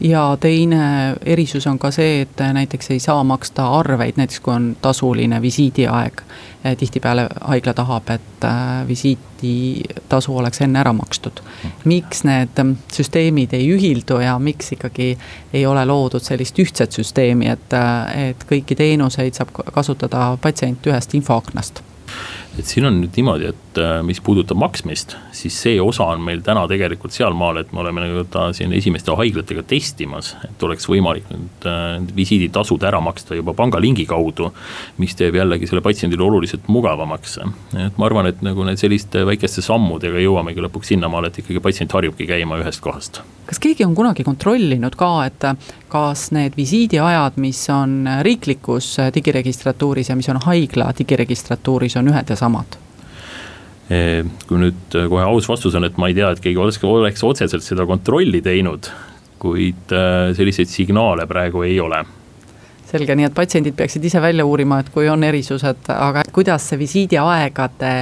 ja 0.00 0.36
teine 0.40 1.16
erisus 1.22 1.66
on 1.66 1.78
ka 1.78 1.90
see, 1.90 2.20
et 2.22 2.40
näiteks 2.52 2.90
ei 2.90 3.00
saa 3.00 3.24
maksta 3.24 3.68
arveid, 3.78 4.16
näiteks 4.16 4.40
kui 4.40 4.54
on 4.54 4.76
tasuline 4.82 5.42
visiidiaeg. 5.42 6.22
tihtipeale 6.76 7.28
haigla 7.40 7.74
tahab, 7.74 8.10
et 8.10 8.44
äh, 8.44 8.88
visiiditasu 8.88 10.36
oleks 10.36 10.60
enne 10.60 10.80
ära 10.80 10.92
makstud. 10.92 11.40
miks 11.84 12.24
need 12.24 12.64
süsteemid 12.92 13.52
ei 13.52 13.68
ühildu 13.76 14.20
ja 14.20 14.38
miks 14.38 14.72
ikkagi 14.72 15.18
ei 15.52 15.66
ole 15.66 15.84
loodud 15.84 16.22
sellist 16.22 16.58
ühtset 16.58 16.92
süsteemi, 16.92 17.48
et, 17.48 17.72
äh, 17.72 18.28
et 18.28 18.44
kõiki 18.44 18.76
teenuseid 18.76 19.34
saab 19.34 19.52
kasutada 19.72 20.36
patsient 20.40 20.86
ühest 20.86 21.14
infoaknast 21.14 21.82
et 22.58 22.66
siin 22.66 22.86
on 22.88 22.96
nüüd 22.98 23.14
niimoodi, 23.14 23.50
et 23.52 23.78
äh, 23.78 24.00
mis 24.06 24.18
puudutab 24.24 24.58
maksmist, 24.58 25.14
siis 25.36 25.54
see 25.62 25.76
osa 25.82 26.08
on 26.10 26.22
meil 26.24 26.42
täna 26.46 26.64
tegelikult 26.70 27.14
sealmaal, 27.14 27.60
et 27.62 27.72
me 27.72 27.82
oleme 27.84 28.02
nagu 28.02 28.24
ta 28.30 28.48
siin 28.56 28.72
esimeste 28.76 29.14
haiglatega 29.16 29.62
testimas, 29.70 30.32
et 30.48 30.62
oleks 30.66 30.88
võimalik 30.90 31.30
äh, 31.30 32.00
visiiditasud 32.16 32.82
ära 32.86 33.00
maksta 33.04 33.38
juba 33.38 33.54
pangalingi 33.56 34.06
kaudu. 34.10 34.50
mis 34.98 35.14
teeb 35.16 35.36
jällegi 35.36 35.68
selle 35.68 35.82
patsiendile 35.84 36.22
oluliselt 36.26 36.68
mugavamaks. 36.68 37.38
et 37.78 37.98
ma 37.98 38.06
arvan, 38.06 38.26
et 38.26 38.42
nagu 38.42 38.64
need 38.66 38.80
selliste 38.80 39.24
väikeste 39.26 39.62
sammudega 39.62 40.18
jõuamegi 40.18 40.64
lõpuks 40.66 40.94
sinnamaale, 40.94 41.30
et 41.30 41.38
ikkagi 41.38 41.60
patsient 41.60 41.92
harjubki 41.92 42.26
käima 42.26 42.58
ühest 42.58 42.82
kohast. 42.82 43.22
kas 43.46 43.58
keegi 43.58 43.84
on 43.84 43.94
kunagi 43.94 44.24
kontrollinud 44.26 44.96
ka, 44.98 45.12
et 45.26 45.46
kas 45.90 46.28
need 46.34 46.54
visiidiajad, 46.56 47.38
mis 47.42 47.62
on 47.70 48.08
riiklikus 48.22 48.96
digiregistratuuris 49.14 50.10
ja 50.10 50.16
mis 50.16 50.28
on 50.30 50.38
haigla 50.44 50.90
digiregistratuuris, 50.98 51.96
on 51.98 52.12
ühed 52.12 52.30
ja 52.30 52.36
samad? 52.40 52.78
kui 53.90 54.58
nüüd 54.60 54.94
kohe 54.94 55.22
aus 55.26 55.48
vastus 55.50 55.74
on, 55.74 55.82
et 55.82 55.96
ma 55.98 56.06
ei 56.06 56.14
tea, 56.14 56.28
et 56.30 56.38
keegi 56.38 56.60
oleks, 56.62 56.78
oleks 56.86 57.24
otseselt 57.26 57.64
seda 57.66 57.82
kontrolli 57.90 58.38
teinud, 58.38 58.86
kuid 59.42 59.90
äh, 59.90 60.30
selliseid 60.38 60.70
signaale 60.70 61.26
praegu 61.26 61.64
ei 61.66 61.80
ole 61.82 62.04
selge, 62.90 63.14
nii 63.16 63.28
et 63.28 63.34
patsiendid 63.34 63.76
peaksid 63.78 64.04
ise 64.06 64.20
välja 64.22 64.44
uurima, 64.46 64.80
et 64.82 64.90
kui 64.94 65.08
on 65.10 65.22
erisused, 65.26 65.90
aga 65.94 66.24
kuidas 66.34 66.66
see 66.70 66.78
visiidiaegade 66.80 67.92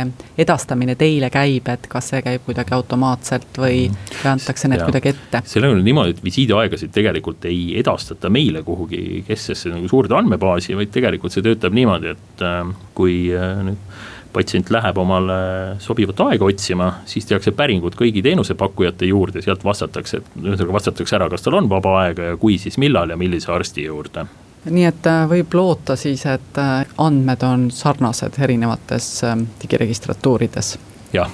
edastamine 0.40 0.96
teile 0.98 1.30
käib, 1.32 1.68
et 1.72 1.88
kas 1.92 2.10
see 2.12 2.22
käib 2.24 2.44
kuidagi 2.46 2.74
automaatselt 2.76 3.60
või 3.60 3.88
või 3.90 4.30
antakse 4.32 4.70
need 4.70 4.82
ja. 4.82 4.88
kuidagi 4.88 5.12
ette? 5.12 5.42
sellega 5.50 5.76
on 5.76 5.84
niimoodi, 5.84 6.16
et 6.16 6.22
visiidiaegasid 6.24 6.94
tegelikult 6.94 7.44
ei 7.50 7.74
edastata 7.80 8.32
meile 8.32 8.64
kuhugi 8.66 9.24
kesksesse 9.28 9.72
nagu 9.74 9.90
suurde 9.90 10.16
andmebaasi, 10.18 10.76
vaid 10.78 10.94
tegelikult 10.94 11.36
see 11.36 11.44
töötab 11.44 11.76
niimoodi, 11.76 12.14
et 12.16 12.46
äh, 12.46 12.62
kui 12.98 13.26
äh, 13.34 13.60
nüüd 13.68 13.84
patsient 14.32 14.70
läheb 14.70 14.98
omale 14.98 15.38
sobivat 15.82 16.20
aega 16.28 16.48
otsima, 16.48 16.90
siis 17.08 17.26
tehakse 17.28 17.52
päringud 17.56 17.96
kõigi 17.98 18.22
teenusepakkujate 18.24 19.08
juurde, 19.08 19.42
sealt 19.44 19.64
vastatakse, 19.64 20.20
et 20.20 20.42
ühesõnaga 20.42 20.76
vastatakse 20.76 21.16
ära, 21.16 21.30
kas 21.32 21.46
tal 21.46 21.58
on 21.60 21.70
vaba 21.70 21.94
aega 22.04 22.32
ja 22.32 22.36
kui, 22.40 22.58
siis 22.58 22.78
millal 22.78 23.14
ja 23.14 23.18
millise 23.20 23.52
arsti 23.54 23.88
juurde 23.88 24.28
nii 24.68 24.84
et 24.88 25.06
äh, 25.06 25.24
võib 25.30 25.54
loota 25.54 25.96
siis, 25.96 26.24
et 26.28 26.58
äh, 26.60 26.82
andmed 27.00 27.44
on 27.46 27.68
sarnased 27.72 28.40
erinevates 28.42 29.06
ähm, 29.24 29.46
digiregistratuurides? 29.62 30.76
jah 31.14 31.30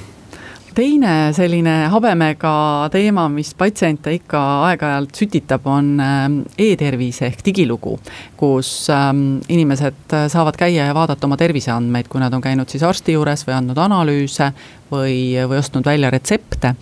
teine 0.74 1.12
selline 1.36 1.74
habemega 1.92 2.54
teema, 2.92 3.28
mis 3.32 3.52
patsiente 3.58 4.12
ikka 4.16 4.40
aeg-ajalt 4.68 5.14
sütitab, 5.18 5.66
on 5.70 5.94
ähm, 6.02 6.40
e-tervis 6.58 7.22
ehk 7.26 7.44
digilugu. 7.46 7.98
kus 8.36 8.90
ähm, 8.90 9.40
inimesed 9.48 10.14
saavad 10.28 10.56
käia 10.58 10.88
ja 10.90 10.94
vaadata 10.94 11.26
oma 11.26 11.38
terviseandmeid, 11.40 12.08
kui 12.08 12.20
nad 12.20 12.34
on 12.34 12.42
käinud 12.42 12.68
siis 12.68 12.82
arsti 12.82 13.14
juures 13.14 13.46
või 13.46 13.56
andnud 13.56 13.78
analüüse 13.78 14.50
või, 14.90 15.16
või 15.48 15.58
ostnud 15.62 15.86
välja 15.86 16.10
retsepte 16.10 16.74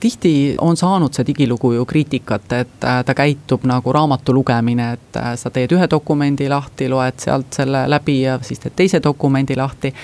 tihti 0.00 0.54
on 0.60 0.76
saanud 0.76 1.14
see 1.14 1.26
digilugu 1.26 1.72
ju 1.72 1.84
kriitikat, 1.84 2.52
et 2.52 2.84
äh, 2.84 3.02
ta 3.04 3.14
käitub 3.14 3.64
nagu 3.64 3.92
raamatu 3.92 4.34
lugemine, 4.34 4.92
et 4.92 5.16
äh, 5.16 5.34
sa 5.36 5.50
teed 5.50 5.72
ühe 5.72 5.88
dokumendi 5.90 6.48
lahti, 6.48 6.88
loed 6.88 7.20
sealt 7.22 7.56
selle 7.56 7.86
läbi 7.90 8.20
ja 8.22 8.38
siis 8.42 8.60
teed 8.62 8.76
teise 8.76 9.02
dokumendi 9.02 9.56
lahti. 9.56 9.94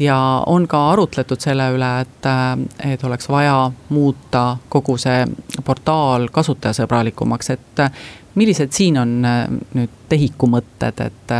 ja 0.00 0.42
on 0.46 0.66
ka 0.68 0.90
arutletud 0.90 1.40
selle 1.40 1.70
üle, 1.72 1.92
et, 2.00 2.26
äh, 2.26 2.92
et 2.92 3.04
oleks 3.04 3.28
vaja 3.28 3.70
muuta 3.88 4.56
kogu 4.68 4.98
see 4.98 5.24
portaal 5.64 6.28
kasutajasõbralikumaks, 6.32 7.50
et 7.50 7.86
millised 8.34 8.72
siin 8.72 8.98
on 8.98 9.16
nüüd 9.22 9.96
TEHIK-u 10.08 10.46
mõtted, 10.46 11.00
et, 11.06 11.34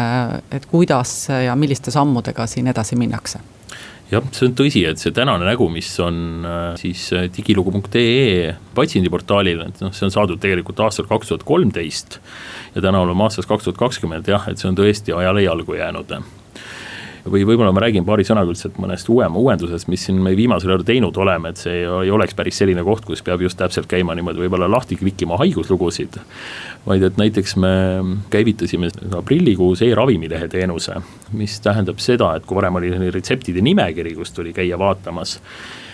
et 0.51 0.67
kuidas 0.67 1.29
ja 1.45 1.55
milliste 1.57 1.91
sammudega 1.95 2.47
siin 2.47 2.67
edasi 2.67 2.97
minnakse? 2.97 3.58
Jah, 4.13 4.25
see 4.33 4.49
on 4.49 4.57
tõsi, 4.59 4.85
et 4.89 5.01
see 5.03 5.15
tänane 5.17 5.47
nägu, 5.49 5.69
mis 5.73 5.91
on 6.05 6.47
äh, 6.49 6.73
siis 6.81 7.09
äh, 7.17 7.29
digilugu.ee 7.35 8.55
patsiendiportaalil, 8.77 9.67
et 9.69 9.85
noh, 9.85 9.95
see 9.97 10.09
on 10.09 10.15
saadud 10.15 10.41
tegelikult 10.43 10.81
aastal 10.87 11.09
kaks 11.11 11.33
tuhat 11.33 11.47
kolmteist. 11.49 12.21
ja 12.75 12.85
täna 12.85 13.03
oleme 13.05 13.27
aastas 13.27 13.49
kaks 13.49 13.69
tuhat 13.69 13.81
kakskümmend 13.81 14.29
jah, 14.29 14.49
et 14.51 14.61
see 14.61 14.71
on 14.71 14.79
tõesti 14.79 15.17
ajale 15.17 15.45
jalgu 15.47 15.79
jäänud 15.81 16.19
või 17.27 17.45
võib-olla 17.47 17.73
ma 17.75 17.83
räägin 17.83 18.07
paari 18.07 18.25
sõnaga 18.27 18.53
lihtsalt 18.53 18.79
mõnest 18.83 19.09
uuema 19.13 19.41
uuendusest, 19.41 19.89
mis 19.91 20.05
siin 20.07 20.21
me 20.23 20.35
viimasel 20.39 20.73
ajal 20.73 20.85
teinud 20.89 21.17
oleme, 21.19 21.53
et 21.53 21.63
see 21.63 21.81
ei 21.83 22.13
oleks 22.15 22.37
päris 22.39 22.61
selline 22.61 22.85
koht, 22.87 23.05
kus 23.09 23.23
peab 23.27 23.43
just 23.45 23.59
täpselt 23.59 23.89
käima 23.91 24.15
niimoodi 24.19 24.45
võib-olla 24.45 24.71
lahti 24.71 24.99
klikkima 25.01 25.39
haiguslugusid. 25.41 26.21
vaid 26.87 27.03
et 27.03 27.19
näiteks 27.21 27.57
me 27.57 27.73
käivitasime 28.31 28.91
aprillikuus 29.19 29.83
e-ravimilehe 29.83 30.49
teenuse, 30.49 31.01
mis 31.33 31.59
tähendab 31.61 31.99
seda, 31.99 32.35
et 32.37 32.47
kui 32.47 32.57
varem 32.57 32.81
oli 32.81 33.11
retseptide 33.11 33.61
nimekiri, 33.61 34.15
kust 34.15 34.35
tuli 34.35 34.53
käia 34.57 34.79
vaatamas 34.79 35.39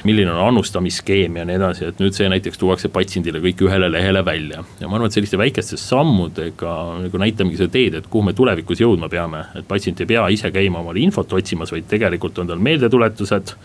milline 0.05 0.33
on 0.33 0.41
annustamisskeem 0.49 1.37
ja 1.37 1.45
nii 1.49 1.57
edasi, 1.57 1.89
et 1.89 2.01
nüüd 2.03 2.17
see 2.17 2.29
näiteks 2.29 2.61
tuuakse 2.61 2.91
patsiendile 2.93 3.41
kõik 3.45 3.65
ühele 3.67 3.89
lehele 3.93 4.25
välja. 4.25 4.65
ja 4.81 4.89
ma 4.89 4.99
arvan, 4.99 5.09
et 5.09 5.17
selliste 5.17 5.41
väikeste 5.41 5.79
sammudega 5.81 6.75
nagu 7.07 7.21
näitamegi 7.21 7.61
seda 7.61 7.73
teed, 7.73 7.99
et 7.99 8.09
kuhu 8.13 8.25
me 8.29 8.37
tulevikus 8.37 8.83
jõudma 8.85 9.09
peame, 9.13 9.47
et 9.57 9.69
patsient 9.69 10.01
ei 10.01 10.11
pea 10.13 10.27
ise 10.35 10.51
käima 10.53 10.83
omale 10.85 11.01
infot 11.01 11.33
otsimas, 11.33 11.73
vaid 11.73 11.89
tegelikult 11.89 12.39
on 12.39 12.53
tal 12.53 12.61
meeldetuletused 12.63 13.57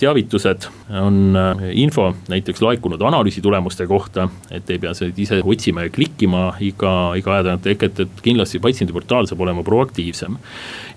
teavitused, 0.00 0.68
on 1.00 1.36
äh, 1.36 1.64
info 1.82 2.10
näiteks 2.30 2.62
laekunud 2.64 3.02
analüüsi 3.02 3.42
tulemuste 3.44 3.86
kohta, 3.86 4.28
et 4.50 4.70
ei 4.70 4.80
pea 4.82 4.94
seda 4.96 5.12
ise 5.16 5.40
otsima 5.44 5.86
ja 5.86 5.92
klikkima 5.94 6.44
iga, 6.64 6.94
iga 7.18 7.34
aja 7.36 7.46
tagant, 7.48 7.68
ehk 7.72 7.86
et, 7.88 8.22
kindlasti 8.24 8.62
patsiendiportaal 8.62 9.28
saab 9.30 9.42
olema 9.46 9.64
proaktiivsem. 9.66 10.38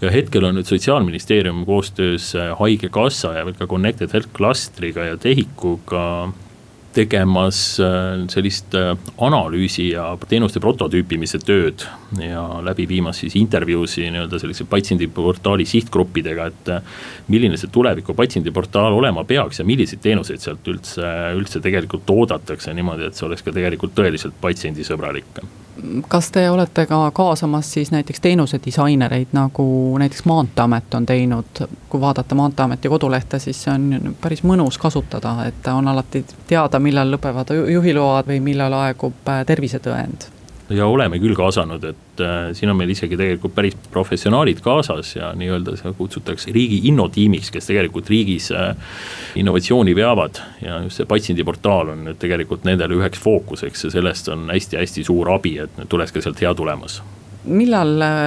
ja 0.02 0.12
hetkel 0.12 0.46
on 0.48 0.56
nüüd 0.58 0.70
sotsiaalministeerium 0.70 1.66
koostöös 1.66 2.34
äh, 2.36 2.54
Haigekassa 2.60 3.34
ja 3.38 3.46
ka 3.58 3.68
Connected 3.68 4.14
Health 4.14 4.34
Clustriga 4.38 5.06
ja 5.06 5.18
TEHIK-uga 5.18 6.32
tegemas 6.94 7.80
äh, 7.80 8.26
sellist 8.32 8.76
äh, 8.76 8.92
analüüsi 9.22 9.90
ja 9.92 10.10
teenuste 10.28 10.62
prototüüpimise 10.64 11.40
tööd 11.44 11.86
ja 12.20 12.44
läbi 12.66 12.88
viimas 12.90 13.22
siis 13.24 13.36
intervjuusi 13.40 14.10
nii-öelda 14.12 14.40
sellise 14.42 14.68
patsiendiportaali 14.70 15.66
sihtgruppidega, 15.70 16.50
et 16.52 16.74
äh, 16.76 17.00
milline 17.32 17.60
see 17.60 17.72
tuleviku 17.72 18.16
patsiendiportaal 18.18 19.00
olema 19.00 19.24
peaks 19.28 19.62
ja 19.62 19.68
milliseid 19.68 20.04
teenuseid 20.04 20.44
sealt 20.44 20.68
üldse, 20.72 21.08
üldse 21.38 21.64
tegelikult 21.64 22.10
oodatakse 22.12 22.76
niimoodi, 22.76 23.08
et 23.08 23.18
see 23.18 23.28
oleks 23.30 23.46
ka 23.46 23.56
tegelikult 23.56 23.96
tõeliselt 23.98 24.38
patsiendisõbralik 24.44 25.42
kas 26.08 26.32
te 26.32 26.50
olete 26.50 26.86
ka 26.86 27.12
kaasamas 27.12 27.74
siis 27.74 27.92
näiteks 27.92 28.20
teenusedisainereid, 28.22 29.32
nagu 29.32 29.98
näiteks 30.00 30.26
Maanteeamet 30.26 30.94
on 30.94 31.06
teinud, 31.06 31.64
kui 31.90 32.02
vaadata 32.02 32.36
Maanteeameti 32.36 32.90
kodulehte, 32.90 33.40
siis 33.40 33.64
see 33.64 33.74
on 33.74 34.16
päris 34.22 34.44
mõnus 34.44 34.78
kasutada, 34.82 35.36
et 35.48 35.68
on 35.74 35.88
alati 35.88 36.26
teada, 36.48 36.80
millal 36.80 37.16
lõpevad 37.16 37.56
juhiload 37.72 38.28
või 38.28 38.40
millal 38.52 38.74
aegub 38.84 39.28
äh, 39.30 39.46
tervisetõend 39.46 40.30
ja 40.76 40.88
oleme 40.88 41.20
küll 41.22 41.36
kaasanud, 41.38 41.84
et 41.92 42.24
äh, 42.24 42.52
siin 42.58 42.72
on 42.72 42.78
meil 42.80 42.92
isegi 42.94 43.18
tegelikult 43.20 43.56
päris 43.56 43.78
professionaalid 43.94 44.62
kaasas 44.64 45.16
ja 45.16 45.32
nii-öelda 45.38 45.76
seda 45.80 45.94
kutsutakse 45.98 46.54
riigi 46.56 46.82
innotiimiks, 46.92 47.52
kes 47.54 47.70
tegelikult 47.72 48.10
riigis 48.12 48.52
äh, 48.56 48.76
innovatsiooni 49.36 49.96
veavad. 49.96 50.42
ja 50.62 50.82
just 50.84 51.02
see 51.02 51.10
patsiendiportaal 51.10 51.96
on 51.96 52.06
nüüd 52.10 52.20
tegelikult 52.22 52.68
nendele 52.68 53.00
üheks 53.00 53.22
fookuseks 53.22 53.88
ja 53.88 53.96
sellest 53.98 54.30
on 54.34 54.50
hästi-hästi 54.52 55.08
suur 55.08 55.34
abi, 55.34 55.58
et 55.66 55.84
tuleks 55.90 56.14
ka 56.16 56.24
sealt 56.24 56.42
hea 56.42 56.54
tulemus 56.56 57.02
millal 57.44 58.02
äh, 58.02 58.20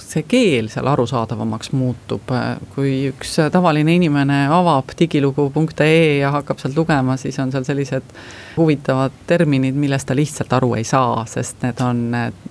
see 0.00 0.24
keel 0.28 0.68
seal 0.72 0.88
arusaadavamaks 0.92 1.72
muutub, 1.76 2.32
kui 2.74 2.94
üks 3.10 3.36
tavaline 3.52 3.96
inimene 3.98 4.46
avab 4.52 4.94
digilugu.ee 4.98 6.18
ja 6.22 6.32
hakkab 6.38 6.62
sealt 6.62 6.78
lugema, 6.78 7.16
siis 7.20 7.38
on 7.42 7.52
seal 7.52 7.66
sellised 7.68 8.16
huvitavad 8.56 9.14
terminid, 9.26 9.76
millest 9.78 10.08
ta 10.08 10.16
lihtsalt 10.16 10.52
aru 10.58 10.74
ei 10.80 10.84
saa, 10.88 11.24
sest 11.28 11.62
need 11.66 11.80
on 11.84 12.04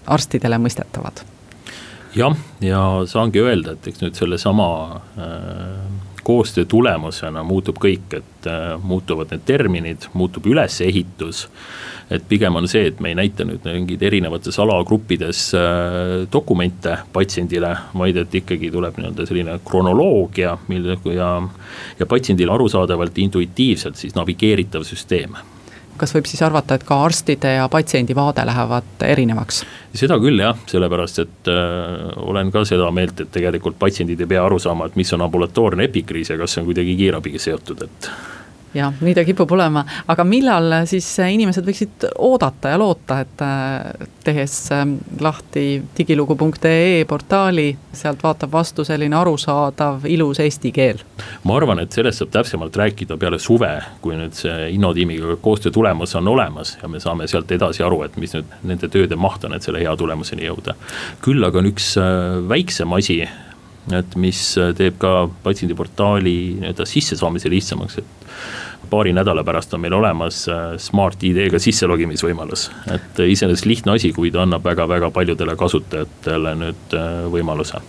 arstidele 0.05 0.61
mõistetavad. 0.61 1.25
jah, 2.15 2.37
ja 2.61 2.85
saangi 3.07 3.39
öelda, 3.39 3.77
et 3.77 3.87
eks 3.87 4.01
nüüd 4.03 4.17
sellesama 4.19 4.69
äh, 5.17 6.10
koostöö 6.23 6.65
tulemusena 6.65 7.43
muutub 7.43 7.79
kõik, 7.81 8.17
et 8.17 8.47
äh, 8.49 8.75
muutuvad 8.83 9.31
need 9.33 9.45
terminid, 9.45 10.09
muutub 10.13 10.45
ülesehitus. 10.45 11.49
et 12.11 12.23
pigem 12.27 12.55
on 12.55 12.67
see, 12.67 12.89
et 12.89 12.99
me 12.99 13.13
ei 13.13 13.15
näita 13.15 13.45
nüüd 13.47 13.63
mingeid 13.63 14.01
erinevates 14.03 14.59
alagruppides 14.59 15.45
äh, 15.55 15.61
dokumente 16.33 16.97
patsiendile, 17.13 17.71
vaid 17.97 18.17
et 18.19 18.35
ikkagi 18.35 18.71
tuleb 18.71 18.99
nii-öelda 18.99 19.25
selline 19.29 19.59
kronoloogia, 19.65 20.57
mille 20.67 20.97
ja, 21.15 21.31
ja 21.99 22.05
patsiendile 22.05 22.51
arusaadavalt, 22.51 23.17
intuitiivselt 23.17 23.95
siis 23.95 24.15
navigeeritav 24.15 24.83
süsteem 24.83 25.39
kas 26.01 26.15
võib 26.15 26.27
siis 26.29 26.41
arvata, 26.45 26.77
et 26.77 26.85
ka 26.87 26.97
arstide 27.05 27.55
ja 27.59 27.69
patsiendi 27.71 28.17
vaade 28.17 28.45
lähevad 28.47 29.05
erinevaks? 29.05 29.63
seda 29.97 30.17
küll 30.23 30.41
jah, 30.41 30.57
sellepärast 30.71 31.23
et 31.23 31.51
äh, 31.51 32.11
olen 32.25 32.51
ka 32.53 32.65
seda 32.67 32.89
meelt, 32.95 33.19
et 33.21 33.31
tegelikult 33.33 33.79
patsiendid 33.79 34.21
ei 34.23 34.29
pea 34.33 34.43
aru 34.45 34.59
saama, 34.61 34.89
et 34.89 34.99
mis 34.99 35.11
on 35.13 35.25
ambulatoorne 35.27 35.87
epikriis 35.89 36.33
ja 36.33 36.39
kas 36.41 36.55
see 36.55 36.63
on 36.63 36.69
kuidagi 36.71 36.97
kiirabiga 36.99 37.41
seotud, 37.41 37.85
et 37.87 38.11
jah, 38.73 38.93
nii 39.01 39.13
ta 39.15 39.23
kipub 39.27 39.51
olema, 39.51 39.83
aga 40.11 40.23
millal 40.27 40.81
siis 40.89 41.07
inimesed 41.19 41.65
võiksid 41.67 42.05
oodata 42.23 42.71
ja 42.73 42.79
loota, 42.79 43.19
et 43.23 43.43
äh, 43.43 44.07
tehes 44.23 44.55
ähm, 44.75 44.95
lahti 45.19 45.81
digilugu.ee 45.97 47.03
portaali, 47.09 47.69
sealt 47.93 48.23
vaatab 48.23 48.53
vastu 48.53 48.85
selline 48.87 49.17
arusaadav, 49.17 50.05
ilus 50.09 50.39
eesti 50.43 50.71
keel? 50.75 51.03
ma 51.43 51.57
arvan, 51.57 51.83
et 51.83 51.91
sellest 51.91 52.23
saab 52.23 52.33
täpsemalt 52.37 52.77
rääkida 52.77 53.17
peale 53.21 53.39
suve, 53.39 53.73
kui 54.01 54.17
nüüd 54.17 54.35
see 54.37 54.71
innotiimiga 54.75 55.37
koostöö 55.41 55.73
tulemus 55.75 56.15
on 56.19 56.27
olemas 56.31 56.77
ja 56.81 56.89
me 56.89 56.99
saame 57.03 57.27
sealt 57.27 57.51
edasi 57.51 57.83
aru, 57.83 58.03
et 58.07 58.17
mis 58.21 58.35
nüüd 58.37 58.57
nende 58.63 58.89
tööde 58.91 59.19
maht 59.19 59.45
on, 59.47 59.55
et 59.55 59.67
selle 59.67 59.83
hea 59.83 59.95
tulemuseni 59.97 60.47
jõuda. 60.47 60.77
küll 61.21 61.43
aga 61.43 61.59
on 61.61 61.71
üks 61.71 61.95
äh, 61.99 62.39
väiksem 62.49 62.93
asi 62.97 63.23
et 63.97 64.15
mis 64.15 64.41
teeb 64.77 64.99
ka 65.01 65.29
patsiendiportaali 65.43 66.35
nii-öelda 66.61 66.85
sissesaamise 66.85 67.49
lihtsamaks, 67.49 67.97
et 67.97 68.27
paari 68.91 69.13
nädala 69.13 69.43
pärast 69.47 69.73
on 69.73 69.81
meil 69.81 69.95
olemas 69.97 70.43
äh, 70.51 70.75
Smart 70.77 71.23
ID-ga 71.23 71.59
sisse 71.59 71.87
logimisvõimalus. 71.87 72.69
et 72.93 73.23
iseenesest 73.25 73.65
lihtne 73.65 73.95
asi, 73.95 74.13
kuid 74.13 74.35
annab 74.35 74.65
väga-väga 74.67 75.11
paljudele 75.15 75.55
kasutajatele 75.55 76.55
nüüd 76.65 76.95
äh, 76.97 77.25
võimaluse 77.31 77.81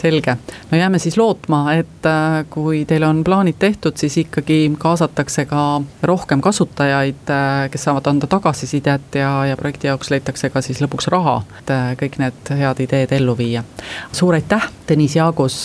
selge, 0.00 0.36
no 0.70 0.78
jääme 0.78 0.98
siis 1.02 1.18
lootma, 1.20 1.62
et 1.78 2.08
äh, 2.08 2.40
kui 2.50 2.84
teil 2.88 3.04
on 3.06 3.22
plaanid 3.24 3.60
tehtud, 3.60 3.96
siis 4.00 4.16
ikkagi 4.24 4.60
kaasatakse 4.80 5.46
ka 5.50 5.64
rohkem 6.08 6.42
kasutajaid, 6.44 7.32
kes 7.70 7.88
saavad 7.88 8.10
anda 8.10 8.28
tagasisidet 8.30 9.20
ja, 9.20 9.32
ja 9.50 9.56
projekti 9.60 9.90
jaoks 9.90 10.10
leitakse 10.10 10.50
ka 10.50 10.62
siis 10.64 10.82
lõpuks 10.82 11.10
raha, 11.12 11.40
et 11.60 11.74
kõik 12.00 12.20
need 12.22 12.54
head 12.60 12.84
ideed 12.86 13.16
ellu 13.20 13.36
viia. 13.38 13.64
suur 14.12 14.38
aitäh, 14.38 14.70
Tõnis 14.90 15.16
Jaagus, 15.16 15.64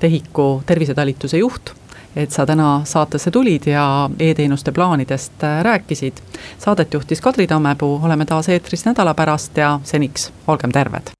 TEHIK-u 0.00 0.62
tervisetalituse 0.66 1.38
juht 1.40 1.74
et 2.16 2.30
sa 2.30 2.46
täna 2.46 2.80
saatesse 2.84 3.30
tulid 3.30 3.66
ja 3.70 4.10
e-teenuste 4.18 4.72
plaanidest 4.72 5.44
äh, 5.44 5.62
rääkisid. 5.62 6.18
Saadet 6.58 6.94
juhtis 6.94 7.20
Kadri 7.20 7.46
Tammepuu, 7.46 8.00
oleme 8.02 8.26
taas 8.26 8.48
eetris 8.48 8.84
nädala 8.84 9.14
pärast 9.14 9.56
ja 9.56 9.80
seniks 9.84 10.32
olgem 10.46 10.72
terved. 10.72 11.19